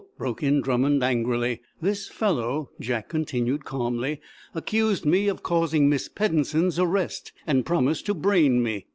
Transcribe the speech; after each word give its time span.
broke 0.17 0.41
in 0.41 0.61
Drummond, 0.61 1.03
angrily. 1.03 1.61
"This 1.79 2.07
fellow," 2.07 2.71
Jack 2.79 3.07
continued, 3.07 3.65
calmly, 3.65 4.19
"accused 4.55 5.05
me 5.05 5.27
of 5.27 5.43
causing 5.43 5.89
Miss 5.89 6.09
Peddensen's 6.09 6.79
arrest, 6.79 7.31
and 7.45 7.67
promised 7.67 8.07
to 8.07 8.15
brain 8.15 8.63
me." 8.63 8.87